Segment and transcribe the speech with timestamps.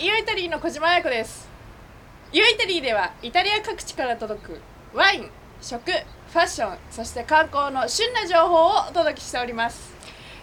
[0.00, 1.48] イオイタリーの小島彩子です。
[2.32, 4.60] イオイタリーではイタリア各地から届く
[4.94, 9.92] ワイン食ファッションそして観光の旬な情報をお届けしております。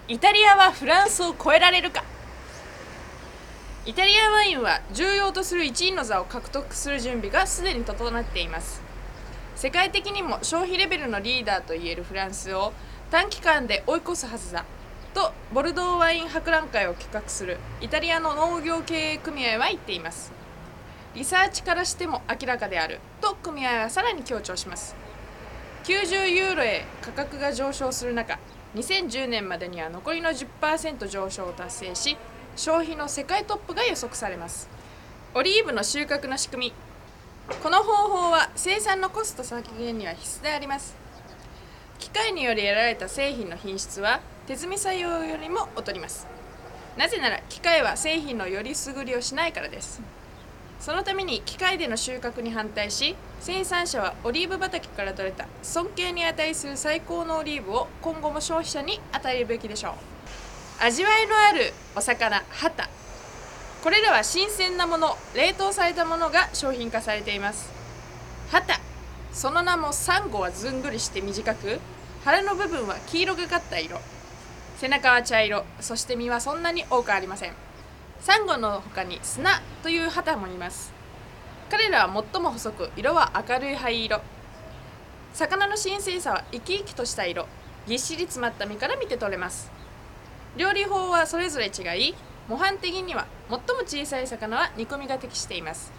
[0.09, 2.03] イタリアはフランスを超えられるか。
[3.85, 8.81] イタリアワインは重要とする1位の座を獲得する準備がすでに整っています。
[9.55, 12.73] 世界的にも消費レベルのリーダーといえるフランスを
[13.09, 14.65] 短期間で追い越すはずだ。
[15.15, 20.33] とボルドーワイン博覧会を企画するイタリアの農業経営組合は言っています。
[21.15, 24.93] リサーチからしても明らかであると組合はさらに強調します。
[25.85, 28.37] 90ユーロへ価格が上昇する中
[28.75, 32.17] 2010年までには残りの10%上昇を達成し
[32.57, 34.69] 消費の世界トップが予測されます。
[35.33, 36.73] オリーブの収穫の仕組
[37.47, 41.04] みこの方法は生産のコスト削減には必須であります。
[42.15, 46.25] 機械により得られた製品の品質は手摘み採用よりも劣ります。
[46.95, 50.01] なぜなら機械は製品のより優りをしないからです。
[50.79, 59.93] そのために機械での収穫に反対し生産者はオリーブ畑から採れた尊敬に値する最高のオリーブを今後も消費者に与えるべきでしょう。
[60.85, 62.87] 味わいのあるお魚ハタ
[63.83, 67.69] これらは新鮮なもの冷凍されたものが商品化されています。
[68.51, 68.79] ハタ
[69.33, 71.81] その名もサンゴはずんぐりして短く
[72.25, 74.01] 腹の部分は黄色がかった色。
[74.77, 75.63] 背中は茶色。
[75.79, 77.53] そして身はそんなに多くありません。
[78.19, 80.91] サンゴの他に砂というハタもいます。
[81.69, 84.21] 彼らは最も細く色は明るい灰色。
[85.35, 87.45] 魚の新鮮さは生き生きとした色。
[87.85, 89.69] ぎっしり詰まった身から見て取れます。
[90.57, 92.15] 料理法はそれぞれ違い
[92.47, 95.93] 模範的には最も小さい魚は煮込みが適しています。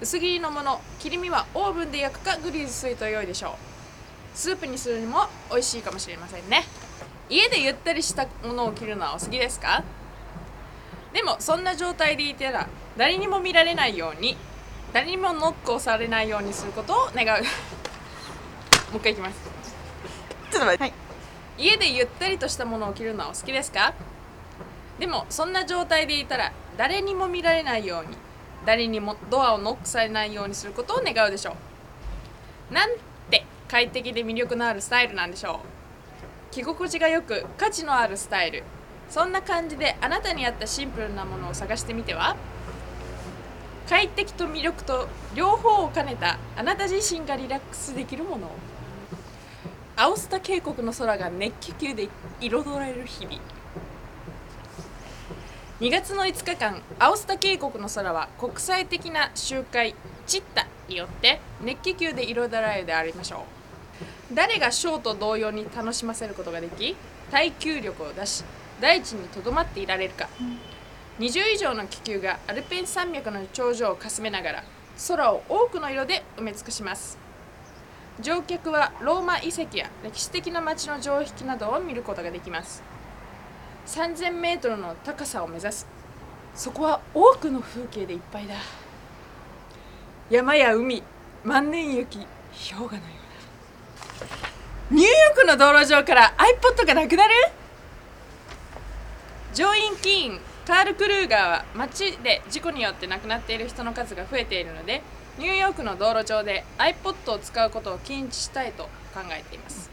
[0.00, 3.81] 薄切りのもの切り身はオーブンで焼くかグリルすると良いでしょう。
[4.34, 6.64] スープにするにも美味しいかもしれませんね。
[7.28, 9.84] 家でゆったりしたものを着るのはお好きですか？
[11.12, 14.36] でもそんな状態でいたら誰にも見られないように
[14.92, 17.42] 誰にもノックをされないようにすることを願う。
[18.92, 19.36] もう一回いきます。
[20.50, 20.92] ちょっと待って、はい、
[21.58, 23.94] 家でゆったりとしたものを着るのはお好きですか？
[24.98, 28.16] でもそんな状態でいたら誰にも見られないように
[28.66, 31.56] 誰にもドアをノックされないようにすることを願うでしょ
[32.70, 32.74] う。
[32.74, 33.11] なんて
[33.72, 35.60] 快適で魅力のあるスタイルなんでしょ
[36.50, 36.54] う。
[36.54, 38.64] 着心地がよく価値のあるスタイル。
[39.08, 42.36] そんな感じであなたに合ったシンプルなものを探してみては？
[43.88, 48.50] 快適と魅力と両方を兼ねたあなた自身がリラックスできるもの。
[49.96, 52.10] アオスタ渓谷の空が熱気球で
[52.42, 53.38] 彩られる日々。
[55.80, 59.94] 2月の5日間アオスタ渓谷の空は国際的な集会
[60.26, 63.61] チッタによって熱気球で彩られるでありましょう。
[64.34, 66.96] 誰がショーと同様に楽しませることができ
[67.30, 68.44] 耐久力を出し
[68.80, 70.28] 大地にとどまっていられるか、
[71.18, 74.64] うん、20以上の気球がアルペン山脈の頂上をかすめながら
[75.08, 77.18] 空を多くの色で埋め尽くします。
[78.20, 82.82] 乗客はローマ遺跡や歴史的な街の城壁などを見ることができます。
[83.86, 85.86] 3000メートルの高さを目指す。
[86.54, 88.54] そこは多くの風景でいっぱいだ。
[90.30, 91.02] 山や海
[91.44, 93.31] 万年雪氷河のよう
[94.92, 97.32] ニューヨークの道路上から iPod がなくなる？
[99.54, 105.02] 上院議員カール・クルーガーは街で事故によって亡くなっている人の数が増えているので
[105.38, 108.82] ニューヨークの道路上で iPod を使うことを禁止したいと
[109.14, 109.90] 考えています。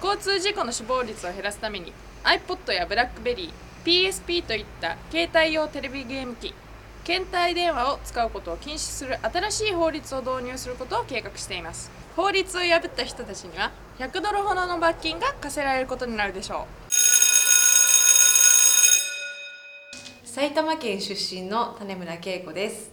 [0.00, 1.92] 交通事故の死亡率を減らすために
[2.22, 6.54] iPod やブラックベリー PSP といった携帯用テレビゲーム機
[7.04, 11.90] 携帯電話を使うことを禁止する新しい法律を導入することを計画しています。
[12.14, 16.94] 法律を破った人たちには100ドルほどの罰金が課せられることになるでしょう。
[20.24, 22.92] 埼玉県出身の種村恵子です。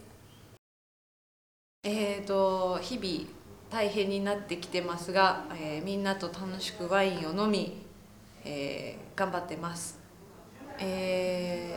[1.84, 3.30] えーと日々
[3.70, 7.84] 大変になってきてますが、えー、みんなと楽しくワインを飲み、
[8.44, 10.00] えー、頑張ってます、
[10.80, 11.74] え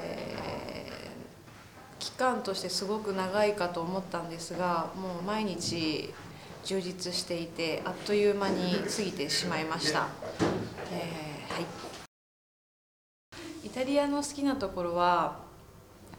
[1.99, 6.15] ー、期間としてすごく長いかと思ったんですがもう毎日
[6.69, 10.09] 充実していてあっという間に過ぎてしまいました、
[10.93, 11.65] えー、はい。
[13.65, 15.39] イタリアの好きなところは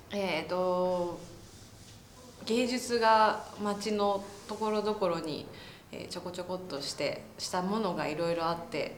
[0.10, 1.20] えっ、ー、と
[2.48, 5.46] 芸術が街のところどころに、
[6.10, 8.96] ちょこちょこっとしてしたものがいろいろあって、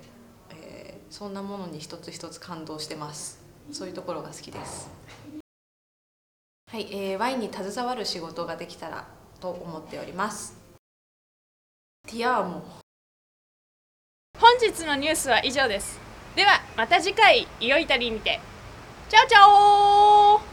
[0.55, 3.41] えー、そんなものに一つ一つ感動してます。
[3.73, 4.89] そういうところが好きです。
[6.71, 9.05] はい、えー、ワインに携わる仕事ができたら
[9.41, 10.60] と思っております。
[12.07, 12.63] ティアーモ。
[14.37, 15.99] 本日のニュースは以上です。
[16.35, 18.39] ではまた次回イオイタリーにて。
[19.09, 20.50] チャオチャオ